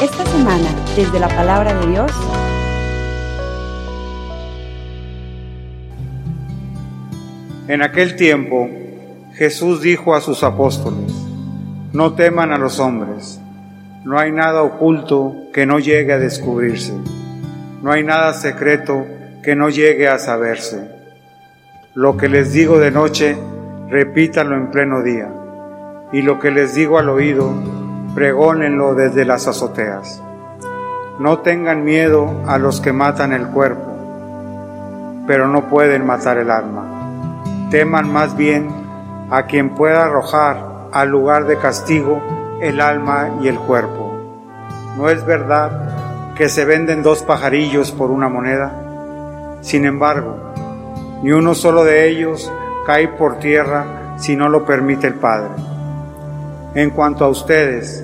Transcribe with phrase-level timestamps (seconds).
[0.00, 2.12] Esta semana, desde la palabra de Dios,
[7.66, 8.68] En aquel tiempo
[9.32, 11.14] Jesús dijo a sus apóstoles,
[11.94, 13.40] no teman a los hombres,
[14.04, 16.92] no hay nada oculto que no llegue a descubrirse,
[17.82, 19.06] no hay nada secreto
[19.42, 20.90] que no llegue a saberse.
[21.94, 23.34] Lo que les digo de noche,
[23.88, 25.32] repítanlo en pleno día,
[26.12, 27.50] y lo que les digo al oído,
[28.14, 30.22] pregónenlo desde las azoteas.
[31.18, 33.92] No tengan miedo a los que matan el cuerpo,
[35.26, 36.94] pero no pueden matar el alma
[37.74, 38.68] teman más bien
[39.32, 42.22] a quien pueda arrojar al lugar de castigo
[42.60, 44.12] el alma y el cuerpo.
[44.96, 49.58] ¿No es verdad que se venden dos pajarillos por una moneda?
[49.60, 50.36] Sin embargo,
[51.24, 52.52] ni uno solo de ellos
[52.86, 55.50] cae por tierra si no lo permite el Padre.
[56.76, 58.03] En cuanto a ustedes,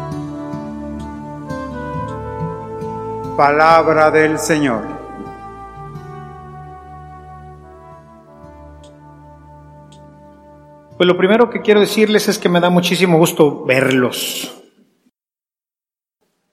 [3.41, 4.83] Palabra del Señor.
[10.95, 14.63] Pues lo primero que quiero decirles es que me da muchísimo gusto verlos.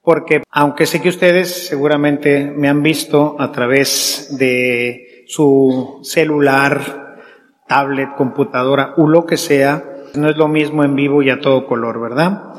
[0.01, 7.19] Porque aunque sé que ustedes seguramente me han visto a través de su celular,
[7.67, 9.83] tablet, computadora o lo que sea,
[10.15, 12.49] no es lo mismo en vivo y a todo color, ¿verdad?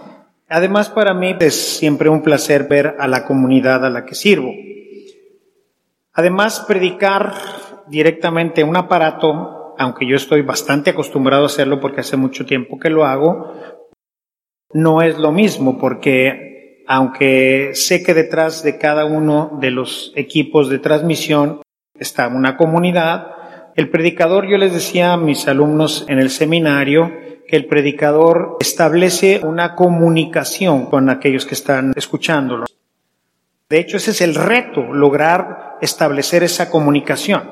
[0.51, 4.53] Además, para mí es siempre un placer ver a la comunidad a la que sirvo.
[6.13, 7.33] Además, predicar
[7.89, 12.91] directamente un aparato aunque yo estoy bastante acostumbrado a hacerlo porque hace mucho tiempo que
[12.91, 13.55] lo hago,
[14.75, 20.69] no es lo mismo porque aunque sé que detrás de cada uno de los equipos
[20.69, 21.63] de transmisión
[21.99, 23.29] está una comunidad,
[23.81, 27.11] el predicador, yo les decía a mis alumnos en el seminario,
[27.49, 32.67] que el predicador establece una comunicación con aquellos que están escuchándolo.
[33.71, 37.51] De hecho, ese es el reto, lograr establecer esa comunicación.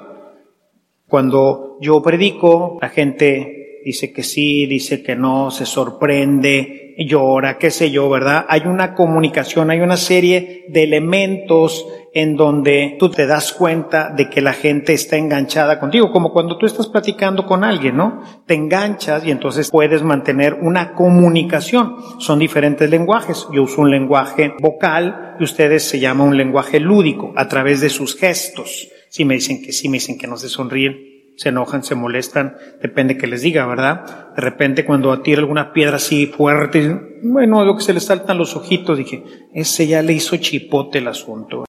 [1.08, 7.70] Cuando yo predico, la gente dice que sí, dice que no, se sorprende, llora, qué
[7.70, 8.44] sé yo, ¿verdad?
[8.48, 11.86] Hay una comunicación, hay una serie de elementos
[12.20, 16.58] en donde tú te das cuenta de que la gente está enganchada contigo, como cuando
[16.58, 18.22] tú estás platicando con alguien, ¿no?
[18.44, 21.94] Te enganchas y entonces puedes mantener una comunicación.
[22.18, 23.46] Son diferentes lenguajes.
[23.52, 27.88] Yo uso un lenguaje vocal y ustedes se llama un lenguaje lúdico a través de
[27.88, 28.88] sus gestos.
[29.10, 30.96] Si me dicen que sí, me dicen que no se sonríen,
[31.36, 34.34] se enojan, se molestan, depende que les diga, ¿verdad?
[34.34, 38.56] De repente cuando tira alguna piedra así fuerte, bueno, lo que se le saltan los
[38.56, 39.22] ojitos, dije,
[39.54, 41.64] ese ya le hizo chipote el asunto.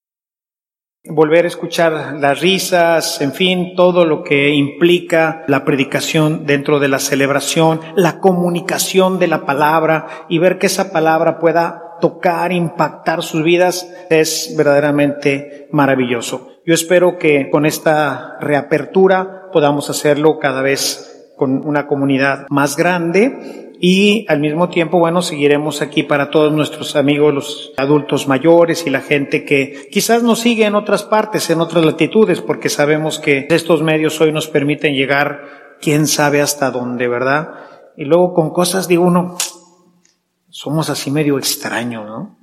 [1.06, 6.90] Volver a escuchar las risas, en fin, todo lo que implica la predicación dentro de
[6.90, 13.24] la celebración, la comunicación de la palabra y ver que esa palabra pueda tocar, impactar
[13.24, 16.50] sus vidas, es verdaderamente maravilloso.
[16.66, 23.69] Yo espero que con esta reapertura podamos hacerlo cada vez con una comunidad más grande
[23.82, 28.90] y al mismo tiempo, bueno, seguiremos aquí para todos nuestros amigos, los adultos mayores y
[28.90, 33.48] la gente que quizás nos sigue en otras partes, en otras latitudes, porque sabemos que
[33.50, 37.54] estos medios hoy nos permiten llegar quién sabe hasta dónde, ¿verdad?
[37.96, 39.38] Y luego con cosas digo uno,
[40.50, 42.38] somos así medio extraños, ¿no?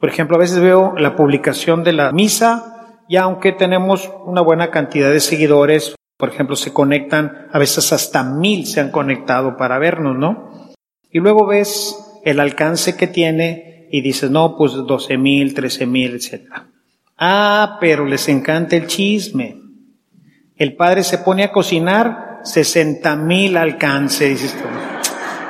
[0.00, 4.72] Por ejemplo, a veces veo la publicación de la misa y aunque tenemos una buena
[4.72, 9.78] cantidad de seguidores, por ejemplo, se conectan, a veces hasta mil se han conectado para
[9.78, 10.72] vernos, ¿no?
[11.10, 16.14] Y luego ves el alcance que tiene y dices, no, pues 12 mil, 13 mil,
[16.14, 16.42] etc.
[17.16, 19.60] Ah, pero les encanta el chisme.
[20.56, 24.66] El padre se pone a cocinar, 60 mil alcance, dices tú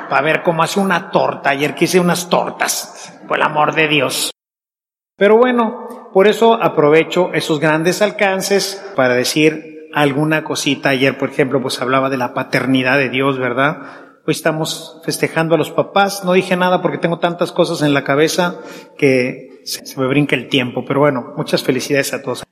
[0.09, 1.49] para ver cómo hace una torta.
[1.51, 4.31] Ayer quise unas tortas, por el amor de Dios.
[5.15, 10.89] Pero bueno, por eso aprovecho esos grandes alcances para decir alguna cosita.
[10.89, 13.77] Ayer, por ejemplo, pues hablaba de la paternidad de Dios, ¿verdad?
[14.27, 16.23] Hoy estamos festejando a los papás.
[16.23, 18.59] No dije nada porque tengo tantas cosas en la cabeza
[18.97, 20.85] que se me brinca el tiempo.
[20.85, 22.43] Pero bueno, muchas felicidades a todos.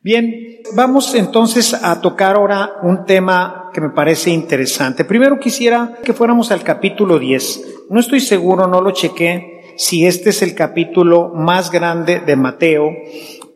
[0.00, 5.04] Bien, vamos entonces a tocar ahora un tema que me parece interesante.
[5.04, 7.88] Primero quisiera que fuéramos al capítulo 10.
[7.90, 12.90] No estoy seguro, no lo chequé, si este es el capítulo más grande de Mateo,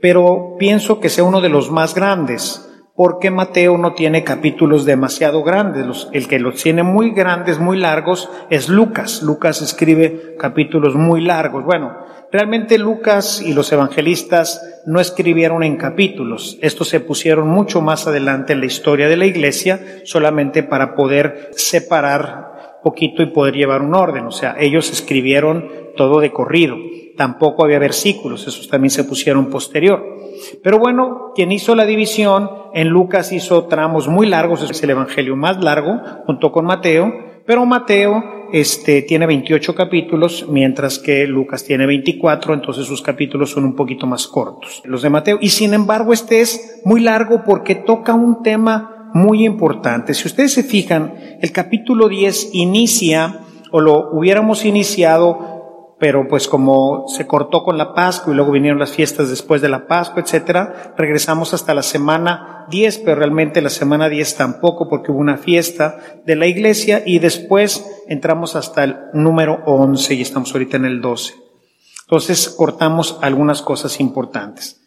[0.01, 2.66] pero pienso que sea uno de los más grandes
[2.97, 6.09] porque Mateo no tiene capítulos demasiado grandes.
[6.13, 9.23] el que los tiene muy grandes, muy largos, es Lucas.
[9.23, 11.63] Lucas escribe capítulos muy largos.
[11.65, 11.95] Bueno,
[12.33, 16.59] realmente Lucas y los evangelistas no escribieron en capítulos.
[16.63, 21.51] Estos se pusieron mucho más adelante en la historia de la iglesia, solamente para poder
[21.53, 22.56] separar
[22.87, 24.27] poquito y poder llevar un orden.
[24.27, 26.77] O sea, ellos escribieron todo de corrido.
[27.17, 30.05] Tampoco había versículos, esos también se pusieron posterior.
[30.63, 35.35] Pero bueno, quien hizo la división en Lucas hizo tramos muy largos, es el evangelio
[35.35, 37.13] más largo, junto con Mateo,
[37.45, 38.23] pero Mateo
[38.53, 44.07] este, tiene 28 capítulos, mientras que Lucas tiene 24, entonces sus capítulos son un poquito
[44.07, 45.39] más cortos, los de Mateo.
[45.41, 50.15] Y sin embargo, este es muy largo porque toca un tema muy importante.
[50.15, 53.41] Si ustedes se fijan, el capítulo 10 inicia,
[53.73, 55.57] o lo hubiéramos iniciado
[55.99, 59.71] pero pues como se cortó con la Pascua y luego vinieron las fiestas después de
[59.71, 65.11] la Pascua, etcétera, regresamos hasta la semana 10, pero realmente la semana 10 tampoco porque
[65.11, 70.53] hubo una fiesta de la iglesia y después entramos hasta el número 11 y estamos
[70.53, 71.35] ahorita en el 12.
[72.03, 74.83] Entonces cortamos algunas cosas importantes.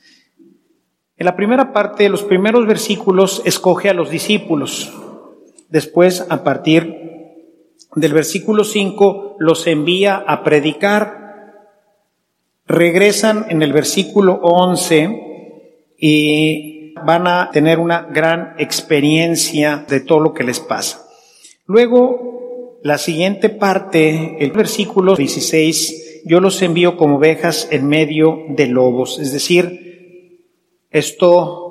[1.20, 4.94] En la primera parte, los primeros versículos, escoge a los discípulos.
[5.68, 6.96] Después, a partir
[7.94, 11.58] del versículo 5 los envía a predicar.
[12.66, 20.34] Regresan en el versículo 11 y van a tener una gran experiencia de todo lo
[20.34, 21.06] que les pasa.
[21.66, 28.68] Luego, la siguiente parte, el versículo 16, yo los envío como ovejas en medio de
[28.68, 29.20] lobos.
[29.20, 29.89] Es decir,
[30.90, 31.70] esto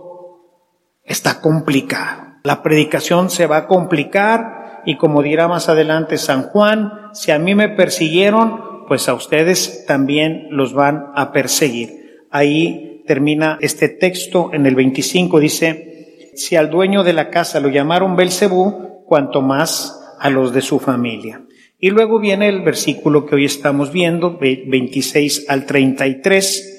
[1.05, 2.35] está complicado.
[2.45, 7.39] La predicación se va a complicar y como dirá más adelante San Juan, si a
[7.39, 12.27] mí me persiguieron, pues a ustedes también los van a perseguir.
[12.31, 17.69] Ahí termina este texto en el 25, dice, si al dueño de la casa lo
[17.69, 21.43] llamaron Belcebú, cuanto más a los de su familia.
[21.79, 26.78] Y luego viene el versículo que hoy estamos viendo, 26 al 33,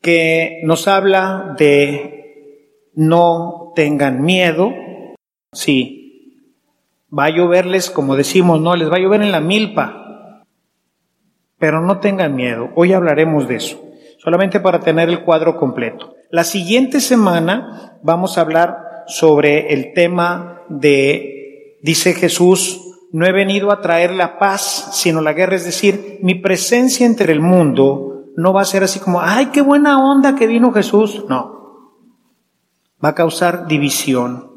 [0.00, 4.72] que nos habla de no tengan miedo,
[5.52, 6.00] sí,
[7.12, 10.44] Va a lloverles, como decimos, no, les va a llover en la milpa.
[11.58, 13.82] Pero no tengan miedo, hoy hablaremos de eso,
[14.18, 16.14] solamente para tener el cuadro completo.
[16.30, 22.80] La siguiente semana vamos a hablar sobre el tema de, dice Jesús,
[23.12, 27.32] no he venido a traer la paz, sino la guerra, es decir, mi presencia entre
[27.32, 31.24] el mundo no va a ser así como, ay, qué buena onda que vino Jesús.
[31.28, 31.94] No,
[33.02, 34.50] va a causar división,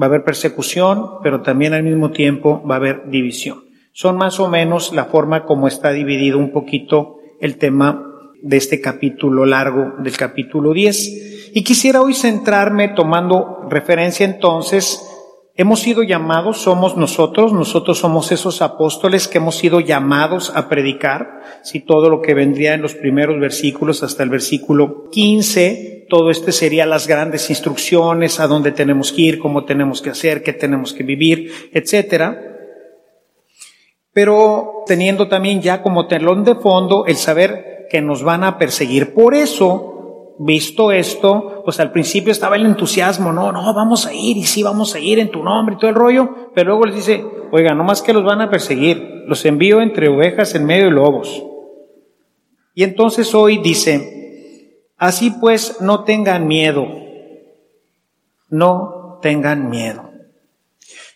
[0.00, 3.64] Va a haber persecución, pero también al mismo tiempo va a haber división.
[3.92, 8.02] Son más o menos la forma como está dividido un poquito el tema
[8.40, 11.52] de este capítulo largo, del capítulo 10.
[11.54, 15.06] Y quisiera hoy centrarme tomando referencia entonces
[15.62, 21.40] Hemos sido llamados, somos nosotros, nosotros somos esos apóstoles que hemos sido llamados a predicar,
[21.62, 26.50] si todo lo que vendría en los primeros versículos hasta el versículo 15, todo este
[26.50, 30.92] sería las grandes instrucciones, a dónde tenemos que ir, cómo tenemos que hacer, qué tenemos
[30.94, 32.42] que vivir, etcétera.
[34.12, 39.14] Pero teniendo también ya como telón de fondo el saber que nos van a perseguir.
[39.14, 39.91] Por eso
[40.44, 44.62] visto esto, pues al principio estaba el entusiasmo, no, no, vamos a ir y sí,
[44.62, 47.74] vamos a ir en tu nombre y todo el rollo, pero luego les dice, oiga,
[47.74, 51.42] no más que los van a perseguir, los envío entre ovejas en medio de lobos.
[52.74, 56.86] Y entonces hoy dice, así pues no tengan miedo,
[58.48, 60.10] no tengan miedo.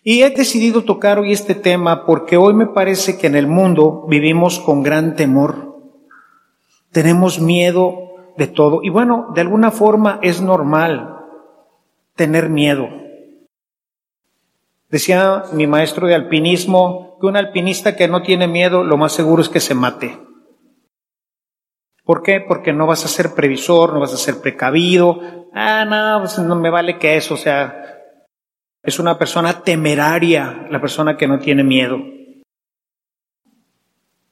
[0.03, 4.05] Y he decidido tocar hoy este tema porque hoy me parece que en el mundo
[4.07, 5.75] vivimos con gran temor.
[6.91, 8.06] Tenemos miedo
[8.37, 8.81] de todo.
[8.83, 11.17] Y bueno, de alguna forma es normal
[12.15, 12.87] tener miedo.
[14.89, 19.41] Decía mi maestro de alpinismo que un alpinista que no tiene miedo, lo más seguro
[19.41, 20.17] es que se mate.
[22.03, 22.39] ¿Por qué?
[22.39, 25.19] Porque no vas a ser previsor, no vas a ser precavido.
[25.53, 27.83] Ah, no, pues no me vale que eso, o sea,
[28.81, 31.97] es una persona temeraria, la persona que no tiene miedo.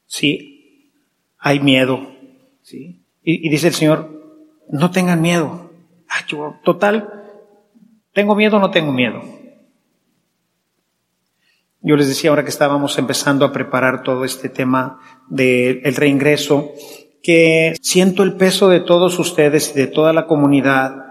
[0.06, 0.94] Sí,
[1.38, 2.00] hay miedo,
[2.62, 3.05] sí.
[3.26, 4.10] Y, dice el Señor,
[4.70, 5.72] no tengan miedo.
[6.08, 6.26] Ah,
[6.64, 7.10] total,
[8.14, 9.22] ¿tengo miedo o no tengo miedo?
[11.82, 16.72] Yo les decía ahora que estábamos empezando a preparar todo este tema del reingreso,
[17.24, 21.06] que siento el peso de todos ustedes y de toda la comunidad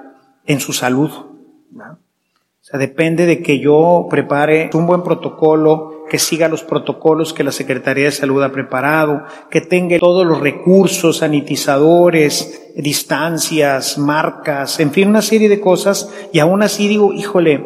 [0.47, 1.11] en su salud.
[1.11, 7.45] O sea, depende de que yo prepare un buen protocolo que siga los protocolos que
[7.45, 14.93] la Secretaría de Salud ha preparado, que tenga todos los recursos sanitizadores, distancias, marcas, en
[14.93, 17.65] fin, una serie de cosas, y aún así digo, híjole,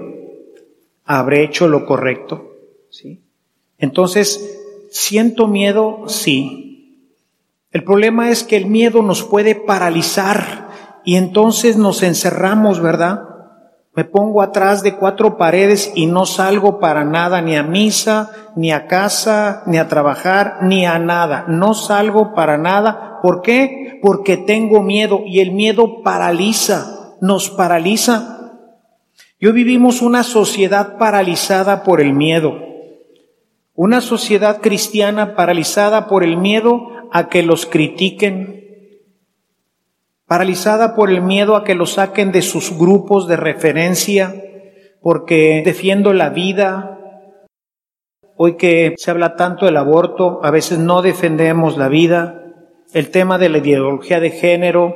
[1.05, 2.53] ¿habré hecho lo correcto?
[2.91, 3.23] ¿Sí?
[3.79, 4.59] Entonces,
[4.91, 6.05] ¿siento miedo?
[6.09, 7.15] Sí.
[7.71, 10.69] El problema es que el miedo nos puede paralizar
[11.05, 13.28] y entonces nos encerramos, ¿verdad?
[13.99, 18.71] Me pongo atrás de cuatro paredes y no salgo para nada, ni a misa, ni
[18.71, 21.47] a casa, ni a trabajar, ni a nada.
[21.49, 23.19] No salgo para nada.
[23.25, 23.99] ¿Por qué?
[24.01, 28.53] Porque tengo miedo y el miedo paraliza, nos paraliza.
[29.41, 32.55] Yo vivimos una sociedad paralizada por el miedo.
[33.75, 38.68] Una sociedad cristiana paralizada por el miedo a que los critiquen,
[40.29, 44.35] paralizada por el miedo a que lo saquen de sus grupos de referencia,
[45.01, 46.95] porque defiendo la vida.
[48.37, 52.45] Hoy que se habla tanto del aborto, a veces no defendemos la vida,
[52.93, 54.95] el tema de la ideología de género,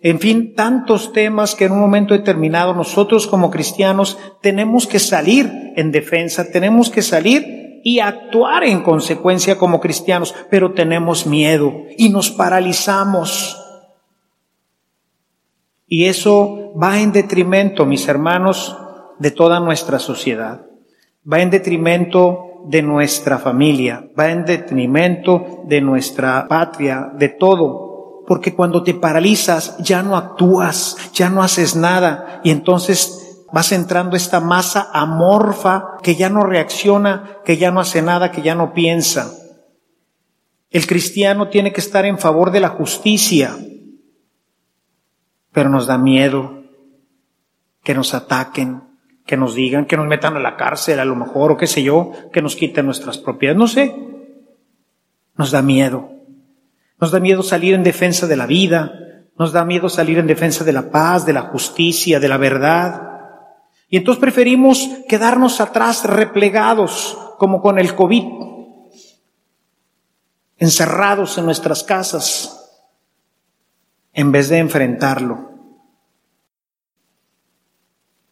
[0.00, 5.50] en fin, tantos temas que en un momento determinado nosotros como cristianos tenemos que salir
[5.76, 12.10] en defensa, tenemos que salir y actuar en consecuencia como cristianos, pero tenemos miedo y
[12.10, 13.61] nos paralizamos.
[15.94, 18.74] Y eso va en detrimento, mis hermanos,
[19.18, 20.62] de toda nuestra sociedad.
[21.30, 28.24] Va en detrimento de nuestra familia, va en detrimento de nuestra patria, de todo.
[28.26, 34.16] Porque cuando te paralizas ya no actúas, ya no haces nada y entonces vas entrando
[34.16, 38.72] esta masa amorfa que ya no reacciona, que ya no hace nada, que ya no
[38.72, 39.30] piensa.
[40.70, 43.58] El cristiano tiene que estar en favor de la justicia,
[45.52, 46.62] pero nos da miedo
[47.82, 48.82] que nos ataquen,
[49.26, 51.82] que nos digan, que nos metan a la cárcel a lo mejor, o qué sé
[51.82, 53.94] yo, que nos quiten nuestras propiedades, no sé.
[55.36, 56.10] Nos da miedo.
[57.00, 60.64] Nos da miedo salir en defensa de la vida, nos da miedo salir en defensa
[60.64, 63.08] de la paz, de la justicia, de la verdad.
[63.88, 68.24] Y entonces preferimos quedarnos atrás replegados, como con el COVID,
[70.58, 72.61] encerrados en nuestras casas,
[74.12, 75.50] en vez de enfrentarlo.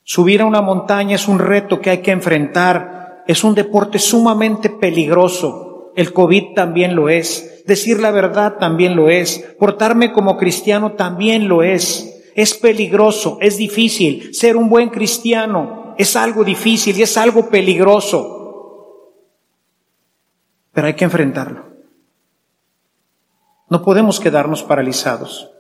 [0.03, 4.69] Subir a una montaña es un reto que hay que enfrentar, es un deporte sumamente
[4.69, 5.93] peligroso.
[5.95, 11.49] El COVID también lo es, decir la verdad también lo es, portarme como cristiano también
[11.49, 12.33] lo es.
[12.35, 14.35] Es peligroso, es difícil.
[14.35, 19.15] Ser un buen cristiano es algo difícil y es algo peligroso.
[20.73, 21.67] Pero hay que enfrentarlo.
[23.69, 25.51] No podemos quedarnos paralizados.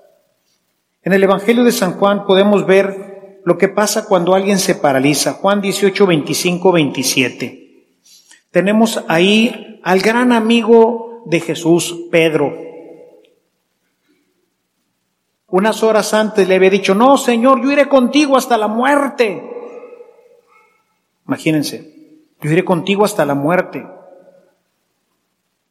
[1.03, 5.33] En el Evangelio de San Juan podemos ver lo que pasa cuando alguien se paraliza.
[5.35, 7.87] Juan 18, 25, 27.
[8.51, 12.53] Tenemos ahí al gran amigo de Jesús, Pedro.
[15.47, 19.43] Unas horas antes le había dicho, no, Señor, yo iré contigo hasta la muerte.
[21.27, 23.87] Imagínense, yo iré contigo hasta la muerte.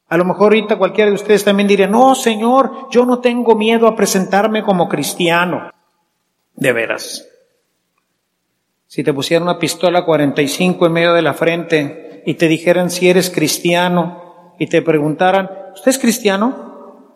[0.09, 3.87] A lo mejor ahorita cualquiera de ustedes también diría, no, Señor, yo no tengo miedo
[3.87, 5.71] a presentarme como cristiano.
[6.55, 7.27] De veras.
[8.87, 13.07] Si te pusieran una pistola 45 en medio de la frente y te dijeran si
[13.07, 17.13] eres cristiano y te preguntaran, ¿usted es cristiano?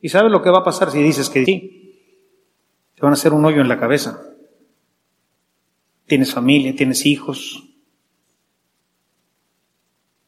[0.00, 1.78] ¿Y sabes lo que va a pasar si dices que sí?
[2.94, 4.18] Te van a hacer un hoyo en la cabeza.
[6.06, 7.68] Tienes familia, tienes hijos.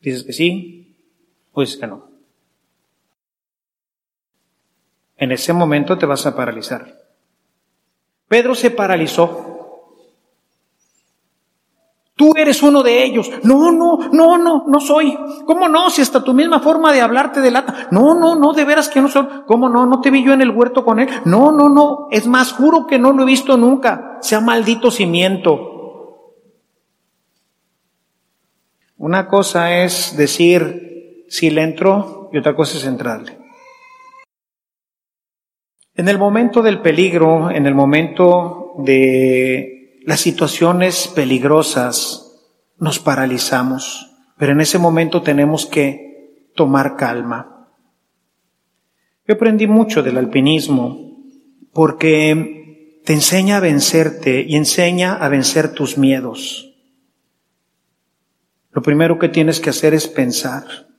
[0.02, 0.79] Dices que sí,
[1.52, 2.10] pues que no.
[5.16, 6.98] En ese momento te vas a paralizar.
[8.26, 9.50] Pedro se paralizó.
[12.14, 13.30] Tú eres uno de ellos.
[13.42, 15.18] No, no, no, no, no soy.
[15.46, 15.90] ¿Cómo no?
[15.90, 17.88] Si hasta tu misma forma de hablarte delata.
[17.90, 19.26] No, no, no, de veras que no soy.
[19.46, 19.86] ¿Cómo no?
[19.86, 21.08] ¿No te vi yo en el huerto con él?
[21.24, 22.08] No, no, no.
[22.10, 24.18] Es más, juro que no lo he visto nunca.
[24.20, 25.70] Sea maldito cimiento.
[28.98, 30.89] Una cosa es decir,
[31.30, 33.38] si le entró y otra cosa es entrarle.
[35.94, 42.26] En el momento del peligro, en el momento de las situaciones peligrosas,
[42.78, 47.68] nos paralizamos, pero en ese momento tenemos que tomar calma.
[49.24, 51.16] Yo aprendí mucho del alpinismo
[51.72, 56.74] porque te enseña a vencerte y enseña a vencer tus miedos.
[58.72, 60.89] Lo primero que tienes que hacer es pensar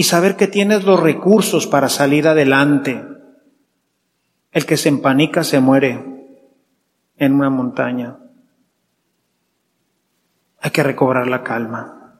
[0.00, 3.06] y saber que tienes los recursos para salir adelante.
[4.50, 6.02] El que se empanica se muere
[7.18, 8.16] en una montaña.
[10.58, 12.18] Hay que recobrar la calma.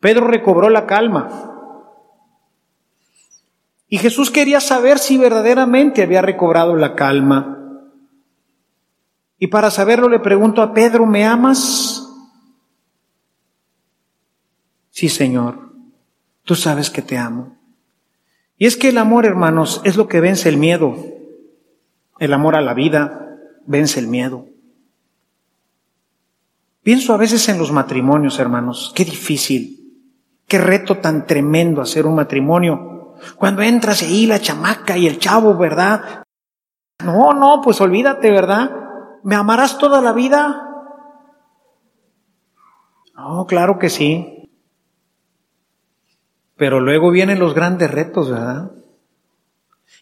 [0.00, 1.28] Pedro recobró la calma.
[3.86, 7.86] Y Jesús quería saber si verdaderamente había recobrado la calma.
[9.38, 12.08] Y para saberlo le pregunto a Pedro, ¿me amas?
[14.90, 15.69] Sí, Señor,
[16.44, 17.56] tú sabes que te amo.
[18.56, 20.94] Y es que el amor, hermanos, es lo que vence el miedo.
[22.18, 24.46] El amor a la vida vence el miedo.
[26.82, 30.04] Pienso a veces en los matrimonios, hermanos, qué difícil,
[30.46, 33.16] qué reto tan tremendo hacer un matrimonio.
[33.36, 36.24] Cuando entras ahí la chamaca y el chavo, ¿verdad?
[37.04, 38.70] No, no, pues olvídate, ¿verdad?
[39.22, 40.66] ¿Me amarás toda la vida?
[43.14, 44.39] No, claro que sí.
[46.60, 48.72] Pero luego vienen los grandes retos, ¿verdad?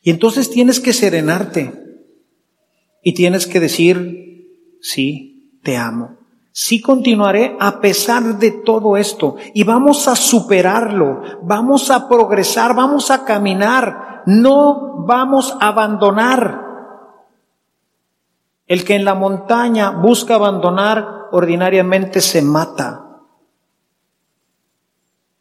[0.03, 1.73] Y entonces tienes que serenarte
[3.01, 6.17] y tienes que decir, sí, te amo.
[6.51, 13.13] Sí continuaré a pesar de todo esto y vamos a superarlo, vamos a progresar, vamos
[13.13, 16.65] a caminar, no vamos a abandonar.
[18.67, 23.21] El que en la montaña busca abandonar ordinariamente se mata.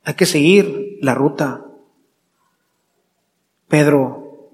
[0.03, 1.63] Hay que seguir la ruta.
[3.67, 4.51] Pedro,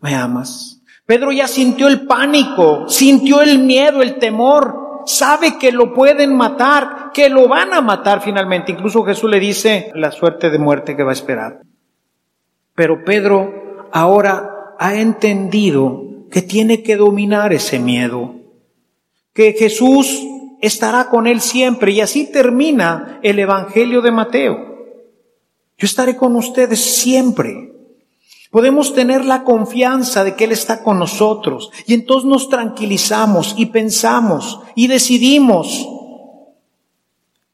[0.00, 0.82] ¿me amas?
[1.06, 7.10] Pedro ya sintió el pánico, sintió el miedo, el temor, sabe que lo pueden matar,
[7.14, 8.72] que lo van a matar finalmente.
[8.72, 11.60] Incluso Jesús le dice la suerte de muerte que va a esperar.
[12.74, 18.34] Pero Pedro ahora ha entendido que tiene que dominar ese miedo,
[19.32, 20.26] que Jesús
[20.60, 24.75] estará con él siempre y así termina el Evangelio de Mateo.
[25.78, 27.72] Yo estaré con ustedes siempre.
[28.50, 33.66] Podemos tener la confianza de que Él está con nosotros y entonces nos tranquilizamos y
[33.66, 35.86] pensamos y decidimos.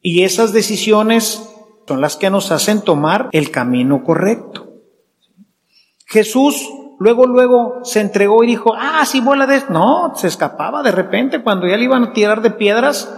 [0.01, 1.49] Y esas decisiones
[1.89, 4.69] son las que nos hacen tomar el camino correcto.
[6.07, 9.63] Jesús luego, luego se entregó y dijo, ah, sí, bola de...
[9.71, 13.13] No, se escapaba de repente cuando ya le iban a tirar de piedras.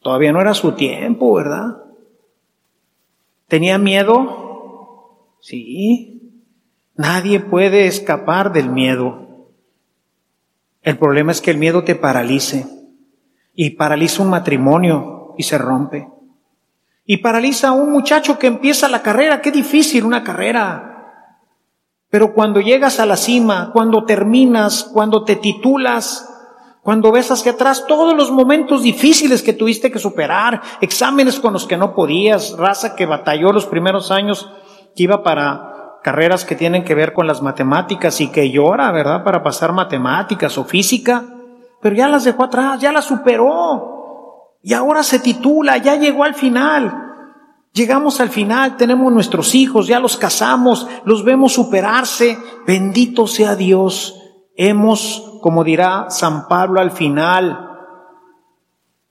[0.00, 1.87] Todavía no era su tiempo, ¿verdad?
[3.48, 5.36] ¿Tenía miedo?
[5.40, 6.44] Sí.
[6.94, 9.50] Nadie puede escapar del miedo.
[10.82, 12.66] El problema es que el miedo te paralice
[13.54, 16.08] y paraliza un matrimonio y se rompe.
[17.04, 19.40] Y paraliza a un muchacho que empieza la carrera.
[19.40, 20.88] Qué difícil una carrera.
[22.10, 26.37] Pero cuando llegas a la cima, cuando terminas, cuando te titulas,
[26.88, 31.66] cuando ves hacia atrás todos los momentos difíciles que tuviste que superar, exámenes con los
[31.66, 34.50] que no podías, raza que batalló los primeros años,
[34.96, 39.22] que iba para carreras que tienen que ver con las matemáticas y que llora, ¿verdad?
[39.22, 41.26] Para pasar matemáticas o física,
[41.82, 44.56] pero ya las dejó atrás, ya las superó.
[44.62, 47.04] Y ahora se titula, ya llegó al final.
[47.74, 52.38] Llegamos al final, tenemos nuestros hijos, ya los casamos, los vemos superarse.
[52.66, 54.18] Bendito sea Dios.
[54.56, 57.68] Hemos como dirá San Pablo al final,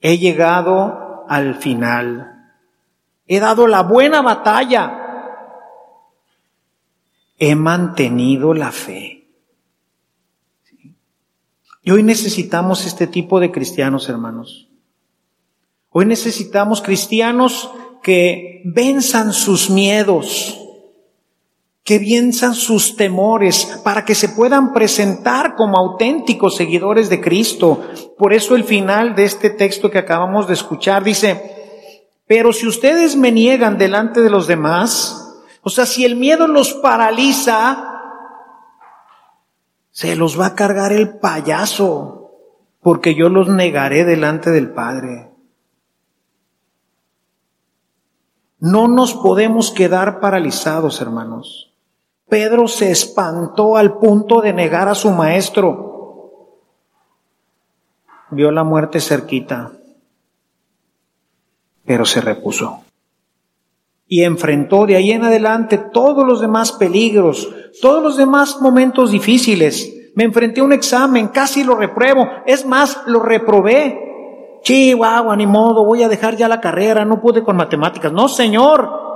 [0.00, 2.52] he llegado al final.
[3.26, 5.04] He dado la buena batalla.
[7.38, 9.28] He mantenido la fe.
[11.82, 14.68] Y hoy necesitamos este tipo de cristianos, hermanos.
[15.90, 17.70] Hoy necesitamos cristianos
[18.02, 20.58] que venzan sus miedos,
[21.84, 27.82] que venzan sus temores para que se puedan presentar como auténticos seguidores de Cristo.
[28.18, 31.58] Por eso el final de este texto que acabamos de escuchar dice,
[32.26, 35.28] pero si ustedes me niegan delante de los demás,
[35.62, 37.88] o sea, si el miedo los paraliza,
[39.90, 42.32] se los va a cargar el payaso,
[42.80, 45.32] porque yo los negaré delante del Padre.
[48.60, 51.67] No nos podemos quedar paralizados, hermanos.
[52.28, 55.88] Pedro se espantó al punto de negar a su maestro.
[58.30, 59.72] Vio la muerte cerquita,
[61.86, 62.80] pero se repuso.
[64.06, 67.48] Y enfrentó de ahí en adelante todos los demás peligros,
[67.80, 69.94] todos los demás momentos difíciles.
[70.14, 74.60] Me enfrenté a un examen, casi lo repruebo, es más, lo reprobé.
[74.62, 78.12] Chihuahua, ni modo, voy a dejar ya la carrera, no pude con matemáticas.
[78.12, 79.07] No, señor,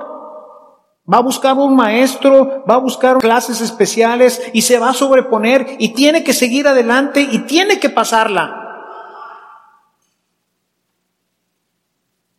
[1.13, 5.77] Va a buscar un maestro, va a buscar clases especiales y se va a sobreponer
[5.79, 8.59] y tiene que seguir adelante y tiene que pasarla.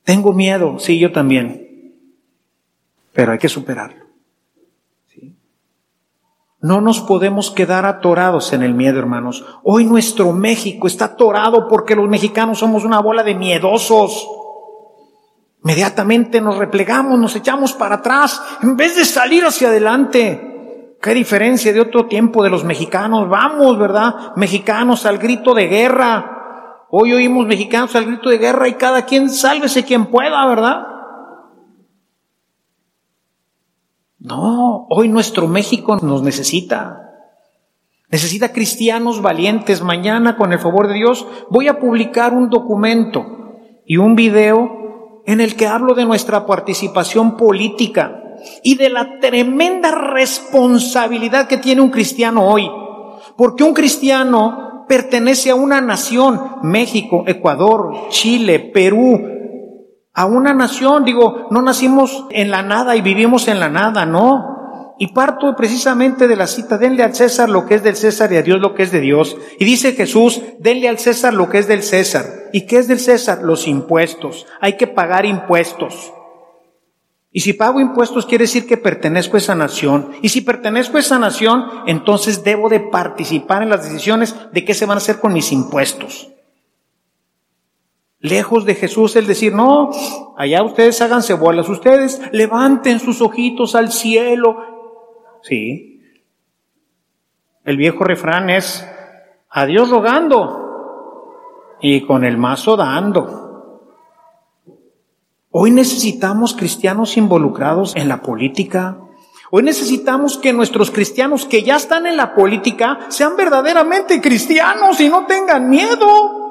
[0.04, 1.96] Tengo miedo, sí, yo también,
[3.14, 4.04] pero hay que superarlo.
[6.64, 9.44] No nos podemos quedar atorados en el miedo, hermanos.
[9.64, 14.26] Hoy nuestro México está atorado porque los mexicanos somos una bola de miedosos.
[15.64, 20.98] Inmediatamente nos replegamos, nos echamos para atrás, en vez de salir hacia adelante.
[21.02, 23.30] Qué diferencia de otro tiempo de los mexicanos.
[23.30, 24.34] Vamos, ¿verdad?
[24.36, 26.86] Mexicanos al grito de guerra.
[26.90, 30.86] Hoy oímos mexicanos al grito de guerra y cada quien sálvese quien pueda, ¿verdad?
[34.20, 37.10] No, hoy nuestro México nos necesita.
[38.10, 39.82] Necesita cristianos valientes.
[39.82, 43.26] Mañana, con el favor de Dios, voy a publicar un documento
[43.86, 44.83] y un video
[45.26, 48.24] en el que hablo de nuestra participación política
[48.62, 52.70] y de la tremenda responsabilidad que tiene un cristiano hoy.
[53.38, 59.20] Porque un cristiano pertenece a una nación, México, Ecuador, Chile, Perú,
[60.14, 61.06] a una nación.
[61.06, 64.53] Digo, no nacimos en la nada y vivimos en la nada, no.
[65.00, 68.38] Y parto precisamente de la cita, denle al César lo que es del César y
[68.38, 69.36] a Dios lo que es de Dios.
[69.60, 72.26] Y dice Jesús, denle al César lo que es del César.
[72.54, 73.42] ¿Y qué es del César?
[73.42, 74.46] Los impuestos.
[74.62, 76.14] Hay que pagar impuestos.
[77.36, 80.12] Y si pago impuestos quiere decir que pertenezco a esa nación.
[80.22, 84.76] Y si pertenezco a esa nación, entonces debo de participar en las decisiones de qué
[84.76, 86.30] se van a hacer con mis impuestos.
[88.20, 89.90] Lejos de Jesús el decir, no,
[90.38, 94.73] allá ustedes háganse bolas, ustedes levanten sus ojitos al cielo.
[95.44, 96.02] Sí.
[97.66, 98.88] El viejo refrán es,
[99.50, 103.82] a Dios rogando y con el mazo dando.
[105.52, 108.98] Hoy necesitamos cristianos involucrados en la política.
[109.52, 115.10] Hoy necesitamos que nuestros cristianos que ya están en la política sean verdaderamente cristianos y
[115.10, 116.42] no tengan miedo.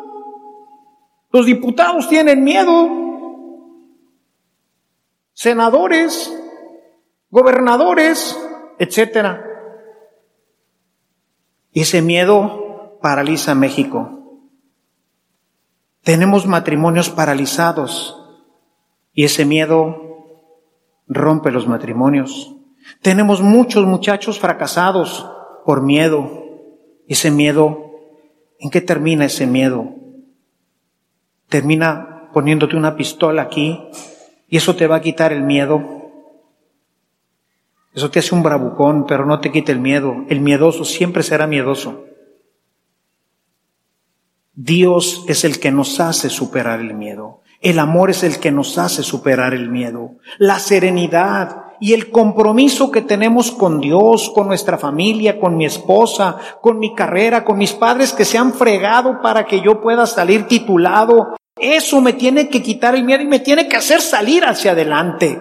[1.31, 2.91] Los diputados tienen miedo,
[5.33, 6.33] senadores,
[7.31, 8.39] gobernadores,
[8.83, 9.45] etcétera.
[11.73, 14.40] Y ese miedo paraliza a México.
[16.03, 18.16] Tenemos matrimonios paralizados
[19.12, 19.97] y ese miedo
[21.07, 22.55] rompe los matrimonios.
[23.01, 25.27] Tenemos muchos muchachos fracasados
[25.64, 26.45] por miedo.
[27.09, 27.90] Ese miedo,
[28.59, 30.03] ¿en qué termina ese miedo?
[31.53, 33.79] termina poniéndote una pistola aquí
[34.49, 36.02] y eso te va a quitar el miedo.
[37.95, 40.25] Eso te hace un bravucón, pero no te quita el miedo.
[40.29, 42.05] El miedoso siempre será miedoso.
[44.55, 47.43] Dios es el que nos hace superar el miedo.
[47.61, 50.17] El amor es el que nos hace superar el miedo.
[50.39, 56.39] La serenidad y el compromiso que tenemos con Dios, con nuestra familia, con mi esposa,
[56.61, 60.47] con mi carrera, con mis padres que se han fregado para que yo pueda salir
[60.47, 64.73] titulado eso me tiene que quitar el miedo y me tiene que hacer salir hacia
[64.73, 65.41] adelante.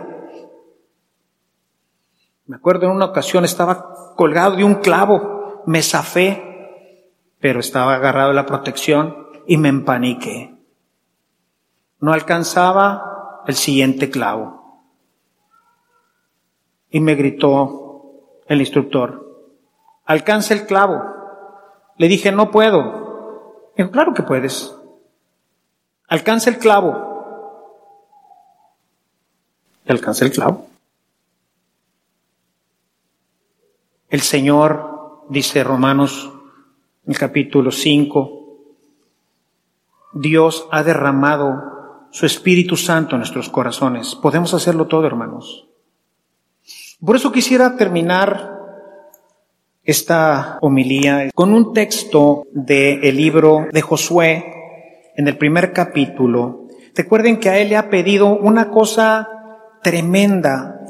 [2.51, 8.27] Me acuerdo en una ocasión estaba colgado de un clavo, me zafé, pero estaba agarrado
[8.27, 9.15] de la protección
[9.47, 10.53] y me empaniqué.
[12.01, 14.83] No alcanzaba el siguiente clavo.
[16.89, 19.25] Y me gritó el instructor,
[20.03, 21.01] alcanza el clavo.
[21.95, 23.71] Le dije, no puedo.
[23.93, 24.75] Claro que puedes.
[26.09, 26.97] Alcanza el clavo.
[29.85, 30.70] Y el clavo.
[34.11, 36.29] El Señor, dice Romanos,
[37.07, 38.39] el capítulo 5,
[40.11, 44.15] Dios ha derramado su Espíritu Santo en nuestros corazones.
[44.15, 45.65] Podemos hacerlo todo, hermanos.
[46.99, 48.59] Por eso quisiera terminar
[49.81, 54.45] esta homilía con un texto del libro de Josué,
[55.15, 59.29] en el primer capítulo, recuerden que a él le ha pedido una cosa
[59.81, 60.80] tremenda,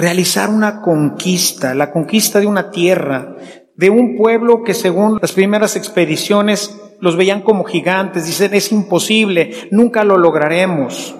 [0.00, 3.36] realizar una conquista, la conquista de una tierra,
[3.76, 9.68] de un pueblo que según las primeras expediciones los veían como gigantes, dicen es imposible,
[9.70, 11.14] nunca lo lograremos.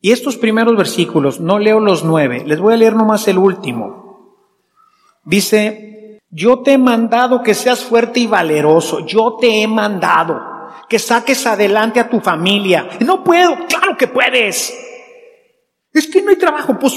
[0.00, 4.06] Y estos primeros versículos, no leo los nueve, les voy a leer nomás el último.
[5.24, 9.06] Dice, yo te he mandado que seas fuerte y valeroso.
[9.06, 10.40] Yo te he mandado
[10.88, 12.88] que saques adelante a tu familia.
[13.00, 14.85] No puedo, claro que puedes.
[15.96, 16.92] Es que no hay trabajo, pues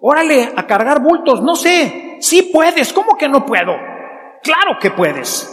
[0.00, 2.18] órale a cargar bultos, no sé.
[2.20, 3.72] Sí puedes, ¿cómo que no puedo?
[4.44, 5.48] Claro que puedes.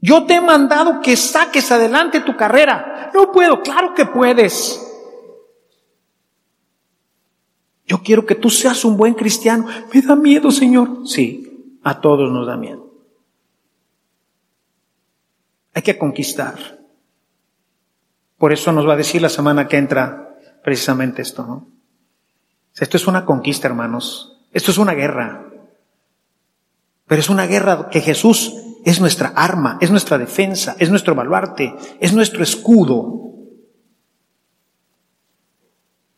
[0.00, 3.12] Yo te he mandado que saques adelante tu carrera.
[3.14, 4.84] No puedo, claro que puedes.
[7.86, 9.66] Yo quiero que tú seas un buen cristiano.
[9.94, 11.06] Me da miedo, Señor.
[11.06, 12.92] Sí, a todos nos da miedo.
[15.74, 16.56] Hay que conquistar.
[18.36, 20.24] Por eso nos va a decir la semana que entra
[20.68, 21.66] precisamente esto, ¿no?
[22.78, 24.36] Esto es una conquista, hermanos.
[24.52, 25.46] Esto es una guerra.
[27.06, 28.54] Pero es una guerra que Jesús
[28.84, 33.32] es nuestra arma, es nuestra defensa, es nuestro baluarte, es nuestro escudo.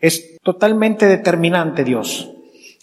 [0.01, 2.29] Es totalmente determinante Dios.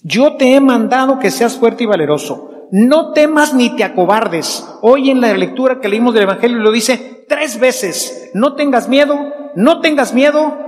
[0.04, 2.70] Yo te he mandado que seas fuerte y valeroso.
[2.72, 4.66] No temas ni te acobardes.
[4.82, 8.32] Hoy en la lectura que leímos del Evangelio lo dice tres veces.
[8.34, 9.18] No tengas miedo,
[9.56, 10.67] no tengas miedo.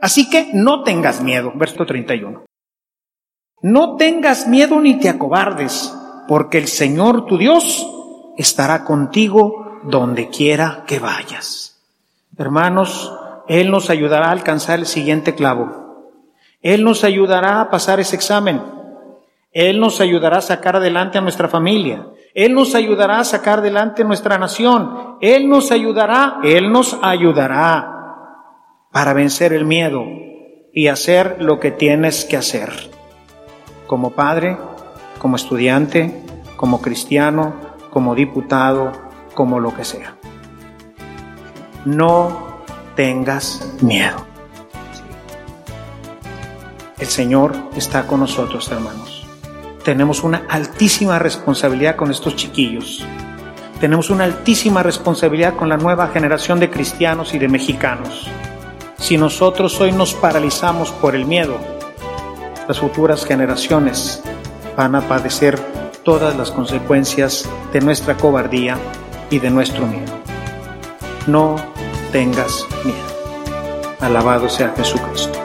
[0.00, 1.52] Así que no tengas miedo.
[1.54, 2.44] Verso 31.
[3.60, 5.92] No tengas miedo ni te acobardes,
[6.28, 7.86] porque el Señor tu Dios
[8.36, 11.80] estará contigo donde quiera que vayas.
[12.36, 13.12] Hermanos,
[13.48, 16.14] Él nos ayudará a alcanzar el siguiente clavo.
[16.60, 18.62] Él nos ayudará a pasar ese examen.
[19.50, 22.06] Él nos ayudará a sacar adelante a nuestra familia.
[22.34, 25.16] Él nos ayudará a sacar adelante nuestra nación.
[25.20, 27.97] Él nos ayudará, Él nos ayudará
[28.98, 30.04] para vencer el miedo
[30.72, 32.90] y hacer lo que tienes que hacer.
[33.86, 34.56] Como padre,
[35.20, 36.20] como estudiante,
[36.56, 37.54] como cristiano,
[37.90, 38.90] como diputado,
[39.34, 40.16] como lo que sea.
[41.84, 42.64] No
[42.96, 44.26] tengas miedo.
[46.98, 49.24] El Señor está con nosotros, hermanos.
[49.84, 53.06] Tenemos una altísima responsabilidad con estos chiquillos.
[53.78, 58.28] Tenemos una altísima responsabilidad con la nueva generación de cristianos y de mexicanos.
[58.98, 61.58] Si nosotros hoy nos paralizamos por el miedo,
[62.66, 64.22] las futuras generaciones
[64.76, 65.58] van a padecer
[66.02, 68.76] todas las consecuencias de nuestra cobardía
[69.30, 70.12] y de nuestro miedo.
[71.26, 71.56] No
[72.12, 72.98] tengas miedo.
[74.00, 75.38] Alabado sea Jesucristo.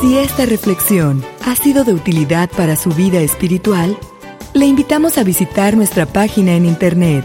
[0.00, 3.98] Si esta reflexión ha sido de utilidad para su vida espiritual,
[4.54, 7.24] le invitamos a visitar nuestra página en internet